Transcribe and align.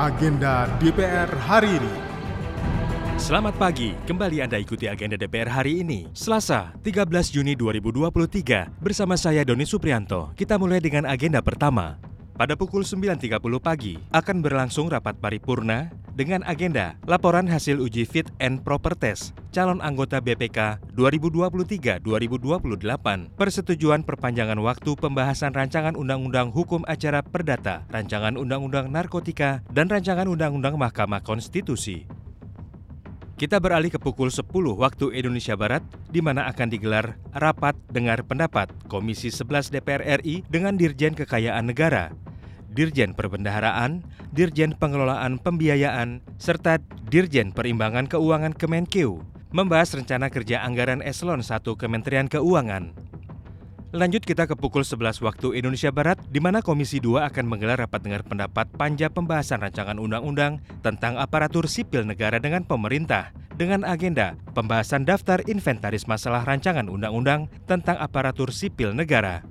agenda 0.00 0.64
DPR 0.80 1.28
hari 1.44 1.76
ini. 1.76 1.94
Selamat 3.20 3.52
pagi, 3.60 3.92
kembali 4.08 4.40
Anda 4.40 4.56
ikuti 4.56 4.88
agenda 4.88 5.20
DPR 5.20 5.52
hari 5.52 5.84
ini, 5.84 6.08
Selasa 6.16 6.72
13 6.80 7.28
Juni 7.28 7.52
2023, 7.52 8.80
bersama 8.80 9.20
saya 9.20 9.44
Doni 9.44 9.68
Suprianto. 9.68 10.32
Kita 10.32 10.56
mulai 10.56 10.80
dengan 10.80 11.04
agenda 11.04 11.44
pertama. 11.44 12.00
Pada 12.32 12.56
pukul 12.56 12.80
9.30 12.80 13.44
pagi 13.60 14.00
akan 14.08 14.40
berlangsung 14.40 14.88
rapat 14.88 15.20
paripurna 15.20 15.92
dengan 16.20 16.44
agenda 16.44 17.00
laporan 17.08 17.48
hasil 17.48 17.80
uji 17.80 18.04
fit 18.04 18.28
and 18.44 18.60
proper 18.60 18.92
test 18.92 19.32
calon 19.56 19.80
anggota 19.80 20.20
BPK 20.20 20.76
2023-2028, 20.92 22.04
persetujuan 23.40 24.04
perpanjangan 24.04 24.60
waktu 24.60 25.00
pembahasan 25.00 25.56
rancangan 25.56 25.96
Undang-Undang 25.96 26.52
Hukum 26.52 26.84
Acara 26.84 27.24
Perdata, 27.24 27.88
rancangan 27.88 28.36
Undang-Undang 28.36 28.92
Narkotika, 28.92 29.64
dan 29.72 29.88
rancangan 29.88 30.28
Undang-Undang 30.28 30.76
Mahkamah 30.76 31.24
Konstitusi. 31.24 32.04
Kita 33.40 33.56
beralih 33.56 33.88
ke 33.88 33.96
pukul 33.96 34.28
10 34.28 34.44
waktu 34.76 35.16
Indonesia 35.16 35.56
Barat, 35.56 35.80
di 36.12 36.20
mana 36.20 36.44
akan 36.52 36.68
digelar 36.68 37.16
rapat 37.32 37.72
dengar 37.88 38.20
pendapat 38.28 38.68
Komisi 38.92 39.32
11 39.32 39.72
DPR 39.72 40.20
RI 40.20 40.44
dengan 40.52 40.76
Dirjen 40.76 41.16
Kekayaan 41.16 41.64
Negara 41.64 42.12
Dirjen 42.70 43.18
Perbendaharaan, 43.18 44.06
Dirjen 44.30 44.78
Pengelolaan 44.78 45.42
Pembiayaan, 45.42 46.22
serta 46.38 46.78
Dirjen 47.10 47.50
Perimbangan 47.50 48.06
Keuangan 48.06 48.54
Kemenkeu 48.54 49.26
membahas 49.50 49.90
rencana 49.98 50.30
kerja 50.30 50.62
anggaran 50.62 51.02
eselon 51.02 51.42
1 51.42 51.66
Kementerian 51.74 52.30
Keuangan. 52.30 52.94
Lanjut 53.90 54.22
kita 54.22 54.46
ke 54.46 54.54
pukul 54.54 54.86
11 54.86 55.18
waktu 55.18 55.58
Indonesia 55.58 55.90
Barat, 55.90 56.22
di 56.30 56.38
mana 56.38 56.62
Komisi 56.62 57.02
2 57.02 57.26
akan 57.26 57.50
menggelar 57.50 57.82
rapat 57.82 58.06
dengar 58.06 58.22
pendapat 58.22 58.70
panja 58.78 59.10
pembahasan 59.10 59.58
rancangan 59.58 59.98
undang-undang 59.98 60.62
tentang 60.78 61.18
aparatur 61.18 61.66
sipil 61.66 62.06
negara 62.06 62.38
dengan 62.38 62.62
pemerintah, 62.62 63.34
dengan 63.58 63.82
agenda 63.82 64.38
pembahasan 64.54 65.02
daftar 65.02 65.42
inventaris 65.50 66.06
masalah 66.06 66.46
rancangan 66.46 66.86
undang-undang 66.86 67.50
tentang 67.66 67.98
aparatur 67.98 68.54
sipil 68.54 68.94
negara. 68.94 69.42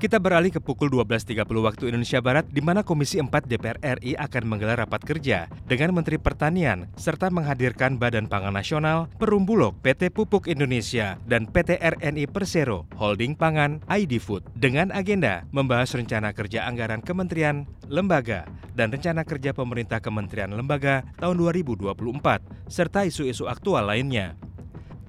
Kita 0.00 0.16
beralih 0.16 0.48
ke 0.48 0.64
pukul 0.64 0.88
12.30 0.88 1.44
waktu 1.60 1.92
Indonesia 1.92 2.24
Barat 2.24 2.48
di 2.48 2.64
mana 2.64 2.80
Komisi 2.80 3.20
4 3.20 3.28
DPR 3.44 4.00
RI 4.00 4.16
akan 4.16 4.48
menggelar 4.48 4.80
rapat 4.80 5.04
kerja 5.04 5.44
dengan 5.68 5.92
Menteri 5.92 6.16
Pertanian 6.16 6.88
serta 6.96 7.28
menghadirkan 7.28 8.00
Badan 8.00 8.24
Pangan 8.24 8.56
Nasional, 8.56 9.12
Perumbulok, 9.20 9.76
PT 9.84 10.08
Pupuk 10.08 10.48
Indonesia, 10.48 11.20
dan 11.28 11.44
PT 11.44 11.76
RNI 11.76 12.32
Persero, 12.32 12.88
Holding 12.96 13.36
Pangan, 13.36 13.84
ID 13.92 14.16
Food 14.24 14.48
dengan 14.56 14.88
agenda 14.88 15.44
membahas 15.52 15.92
rencana 15.92 16.32
kerja 16.32 16.64
anggaran 16.64 17.04
kementerian, 17.04 17.68
lembaga, 17.84 18.48
dan 18.72 18.88
rencana 18.88 19.20
kerja 19.28 19.52
pemerintah 19.52 20.00
kementerian 20.00 20.48
lembaga 20.48 21.04
tahun 21.20 21.36
2024 21.36 22.72
serta 22.72 23.04
isu-isu 23.04 23.52
aktual 23.52 23.84
lainnya. 23.84 24.32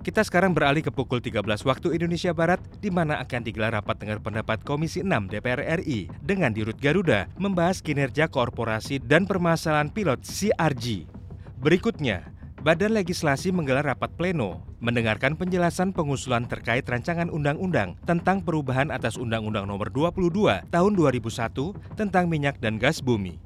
Kita 0.02 0.26
sekarang 0.26 0.58
beralih 0.58 0.82
ke 0.82 0.90
pukul 0.90 1.22
13 1.22 1.46
waktu 1.46 1.94
Indonesia 1.94 2.34
Barat, 2.34 2.58
di 2.82 2.90
mana 2.90 3.22
akan 3.22 3.46
digelar 3.46 3.78
rapat 3.78 4.02
dengar 4.02 4.18
pendapat 4.18 4.66
Komisi 4.66 5.06
6 5.06 5.30
DPR 5.30 5.62
RI 5.78 6.10
dengan 6.26 6.50
Dirut 6.50 6.74
Garuda 6.82 7.30
membahas 7.38 7.86
kinerja 7.86 8.26
korporasi 8.26 8.98
dan 8.98 9.30
permasalahan 9.30 9.94
pilot 9.94 10.26
CRG. 10.26 11.06
Berikutnya, 11.62 12.34
Badan 12.66 12.98
Legislasi 12.98 13.54
menggelar 13.54 13.86
rapat 13.86 14.10
pleno, 14.18 14.66
mendengarkan 14.82 15.38
penjelasan 15.38 15.94
pengusulan 15.94 16.50
terkait 16.50 16.82
rancangan 16.90 17.30
undang-undang 17.30 17.94
tentang 18.02 18.42
perubahan 18.42 18.90
atas 18.90 19.22
Undang-Undang 19.22 19.70
Nomor 19.70 19.94
22 19.94 20.66
Tahun 20.66 20.94
2001 20.98 21.78
tentang 21.94 22.26
minyak 22.26 22.58
dan 22.58 22.82
gas 22.82 23.06
bumi. 23.06 23.38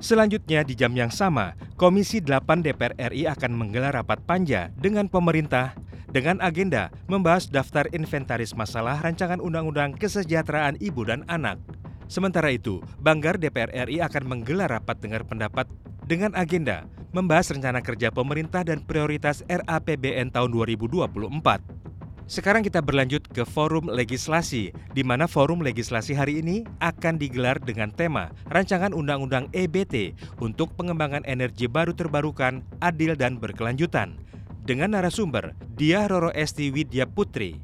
Selanjutnya 0.00 0.64
di 0.64 0.72
jam 0.72 0.96
yang 0.96 1.12
sama, 1.12 1.52
Komisi 1.76 2.24
8 2.24 2.64
DPR 2.64 2.96
RI 3.12 3.28
akan 3.28 3.52
menggelar 3.52 3.92
rapat 3.92 4.24
panja 4.24 4.72
dengan 4.80 5.04
pemerintah 5.10 5.76
dengan 6.08 6.40
agenda 6.40 6.88
membahas 7.04 7.48
daftar 7.48 7.84
inventaris 7.92 8.56
masalah 8.56 8.96
rancangan 9.04 9.40
undang-undang 9.40 9.92
kesejahteraan 9.96 10.80
ibu 10.80 11.04
dan 11.04 11.24
anak. 11.28 11.60
Sementara 12.08 12.48
itu, 12.48 12.80
Banggar 12.96 13.36
DPR 13.36 13.68
RI 13.84 14.00
akan 14.00 14.24
menggelar 14.24 14.72
rapat 14.72 14.96
dengar 14.96 15.28
pendapat 15.28 15.68
dengan 16.08 16.32
agenda 16.32 16.88
membahas 17.12 17.52
rencana 17.52 17.84
kerja 17.84 18.08
pemerintah 18.08 18.64
dan 18.64 18.80
prioritas 18.80 19.44
RAPBN 19.44 20.32
tahun 20.32 20.50
2024. 20.52 21.78
Sekarang 22.28 22.60
kita 22.60 22.84
berlanjut 22.84 23.24
ke 23.32 23.40
forum 23.48 23.88
legislasi, 23.88 24.68
di 24.92 25.00
mana 25.00 25.24
forum 25.24 25.64
legislasi 25.64 26.12
hari 26.12 26.44
ini 26.44 26.60
akan 26.76 27.16
digelar 27.16 27.56
dengan 27.56 27.88
tema 27.88 28.28
Rancangan 28.52 28.92
Undang-Undang 28.92 29.48
EBT 29.56 30.12
untuk 30.36 30.76
pengembangan 30.76 31.24
energi 31.24 31.64
baru 31.64 31.96
terbarukan, 31.96 32.60
adil 32.84 33.16
dan 33.16 33.40
berkelanjutan 33.40 34.20
dengan 34.68 34.92
narasumber 34.92 35.56
Dia 35.78 36.10
Roro 36.10 36.34
Esti 36.34 36.74
Widya 36.74 37.06
Putri, 37.06 37.54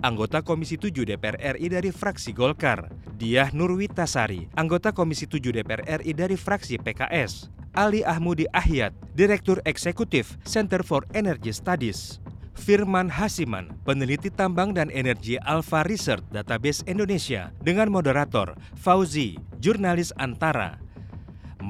anggota 0.00 0.40
Komisi 0.40 0.80
7 0.80 1.04
DPR 1.04 1.60
RI 1.60 1.68
dari 1.68 1.92
fraksi 1.92 2.32
Golkar, 2.32 2.88
Diah 3.20 3.52
Nurwitasari, 3.52 4.48
anggota 4.56 4.96
Komisi 4.96 5.28
7 5.28 5.60
DPR 5.60 6.00
RI 6.00 6.16
dari 6.16 6.40
fraksi 6.40 6.80
PKS, 6.80 7.52
Ali 7.76 8.00
Ahmudi 8.00 8.48
Ahyat, 8.56 8.96
Direktur 9.12 9.60
Eksekutif 9.68 10.40
Center 10.40 10.80
for 10.80 11.04
Energy 11.12 11.52
Studies, 11.52 12.24
Firman 12.56 13.12
Hasiman, 13.12 13.76
peneliti 13.84 14.32
tambang 14.32 14.72
dan 14.72 14.88
energi 14.88 15.36
Alpha 15.44 15.84
Research 15.84 16.24
Database 16.32 16.80
Indonesia, 16.88 17.52
dengan 17.60 17.92
moderator 17.92 18.56
Fauzi, 18.72 19.36
jurnalis 19.60 20.16
Antara, 20.16 20.80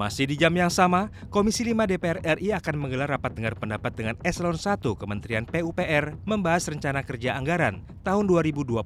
masih 0.01 0.25
di 0.25 0.41
jam 0.41 0.57
yang 0.57 0.73
sama, 0.73 1.13
Komisi 1.29 1.61
5 1.61 1.77
DPR 1.85 2.25
RI 2.41 2.57
akan 2.57 2.81
menggelar 2.81 3.13
rapat 3.13 3.37
dengar 3.37 3.53
pendapat 3.53 3.93
dengan 3.93 4.17
Eselon 4.25 4.57
1 4.57 4.81
Kementerian 4.97 5.45
PUPR 5.45 6.17
membahas 6.25 6.73
rencana 6.73 7.05
kerja 7.05 7.37
anggaran 7.37 7.85
tahun 8.01 8.25
2024. 8.25 8.81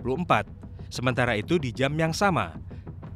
Sementara 0.91 1.39
itu 1.39 1.63
di 1.63 1.71
jam 1.71 1.95
yang 1.95 2.11
sama, 2.11 2.59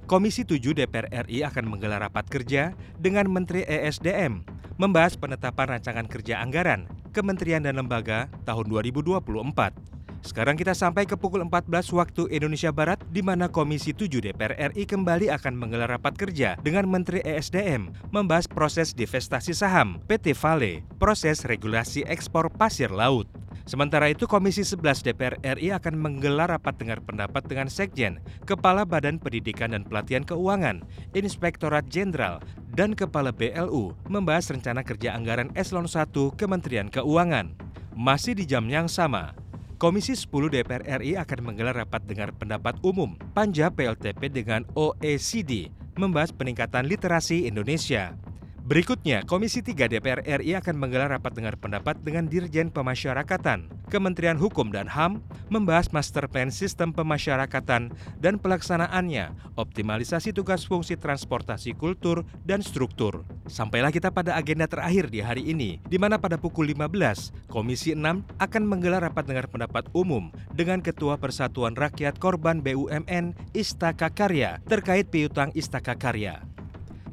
Komisi 0.07 0.47
7 0.47 0.79
DPR 0.79 1.11
RI 1.27 1.43
akan 1.43 1.75
menggelar 1.75 2.07
rapat 2.07 2.31
kerja 2.31 2.79
dengan 3.03 3.27
Menteri 3.27 3.67
ESDM 3.67 4.47
membahas 4.79 5.19
penetapan 5.19 5.75
rancangan 5.75 6.07
kerja 6.07 6.39
anggaran 6.39 6.87
kementerian 7.11 7.67
dan 7.67 7.83
lembaga 7.83 8.31
tahun 8.47 8.71
2024. 8.71 9.98
Sekarang 10.23 10.59
kita 10.59 10.75
sampai 10.75 11.07
ke 11.07 11.15
pukul 11.15 11.47
14 11.47 11.71
waktu 11.95 12.27
Indonesia 12.35 12.75
Barat 12.75 12.99
di 13.15 13.23
mana 13.23 13.47
Komisi 13.47 13.95
7 13.95 14.11
DPR 14.19 14.75
RI 14.75 14.85
kembali 14.85 15.31
akan 15.31 15.55
menggelar 15.55 15.95
rapat 15.95 16.19
kerja 16.19 16.59
dengan 16.59 16.91
Menteri 16.91 17.23
ESDM 17.23 18.11
membahas 18.11 18.51
proses 18.51 18.91
divestasi 18.95 19.55
saham 19.55 20.03
PT 20.11 20.35
Vale, 20.35 20.83
proses 20.99 21.47
regulasi 21.47 22.03
ekspor 22.07 22.51
pasir 22.51 22.91
laut. 22.91 23.31
Sementara 23.69 24.09
itu 24.09 24.25
Komisi 24.25 24.65
11 24.65 25.05
DPR 25.05 25.37
RI 25.45 25.77
akan 25.77 25.93
menggelar 25.93 26.49
rapat 26.49 26.81
dengar 26.81 27.05
pendapat 27.05 27.45
dengan 27.45 27.69
Sekjen, 27.69 28.17
Kepala 28.49 28.89
Badan 28.89 29.21
Pendidikan 29.21 29.77
dan 29.77 29.85
Pelatihan 29.85 30.25
Keuangan, 30.25 30.81
Inspektorat 31.13 31.85
Jenderal, 31.93 32.41
dan 32.73 32.97
Kepala 32.97 33.29
BLU 33.29 33.93
membahas 34.09 34.49
rencana 34.49 34.81
kerja 34.81 35.13
anggaran 35.13 35.53
Eselon 35.53 35.85
1 35.85 36.09
Kementerian 36.41 36.89
Keuangan. 36.89 37.53
Masih 37.93 38.33
di 38.33 38.49
jam 38.49 38.65
yang 38.73 38.89
sama, 38.89 39.37
Komisi 39.79 40.19
10 40.19 40.51
DPR 40.51 40.83
RI 40.99 41.15
akan 41.15 41.39
menggelar 41.55 41.79
rapat 41.79 42.03
dengar 42.03 42.35
pendapat 42.35 42.75
umum 42.83 43.15
Panja 43.31 43.71
PLTP 43.71 44.27
dengan 44.27 44.67
OECD 44.75 45.71
membahas 45.95 46.35
peningkatan 46.35 46.83
literasi 46.83 47.47
Indonesia. 47.47 48.19
Berikutnya, 48.69 49.25
Komisi 49.25 49.65
3 49.65 49.89
DPR 49.89 50.21
RI 50.45 50.53
akan 50.53 50.77
menggelar 50.77 51.09
rapat 51.09 51.33
dengar 51.33 51.57
pendapat 51.57 52.05
dengan 52.05 52.29
Dirjen 52.29 52.69
Pemasyarakatan, 52.69 53.65
Kementerian 53.89 54.37
Hukum 54.37 54.69
dan 54.69 54.85
HAM, 54.93 55.25
membahas 55.49 55.89
Master 55.89 56.29
Plan 56.29 56.53
Sistem 56.53 56.93
Pemasyarakatan 56.93 57.89
dan 58.21 58.37
pelaksanaannya, 58.37 59.57
optimalisasi 59.57 60.37
tugas 60.37 60.69
fungsi 60.69 61.01
transportasi 61.01 61.73
kultur 61.81 62.29
dan 62.45 62.61
struktur. 62.61 63.25
Sampailah 63.49 63.89
kita 63.89 64.13
pada 64.13 64.37
agenda 64.37 64.69
terakhir 64.69 65.09
di 65.09 65.25
hari 65.25 65.49
ini, 65.49 65.81
di 65.89 65.97
mana 65.97 66.21
pada 66.21 66.37
pukul 66.37 66.69
15, 66.69 67.49
Komisi 67.49 67.97
6 67.97 68.05
akan 68.37 68.63
menggelar 68.69 69.01
rapat 69.01 69.33
dengar 69.33 69.49
pendapat 69.49 69.89
umum 69.97 70.29
dengan 70.53 70.85
Ketua 70.85 71.17
Persatuan 71.17 71.73
Rakyat 71.73 72.21
Korban 72.21 72.61
BUMN 72.61 73.33
Istaka 73.57 74.13
Karya 74.13 74.61
terkait 74.69 75.09
piutang 75.09 75.57
Istaka 75.57 75.97
Karya. 75.97 76.58